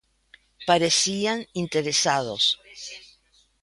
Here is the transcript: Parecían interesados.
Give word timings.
Parecían 0.69 1.37
interesados. 1.63 2.43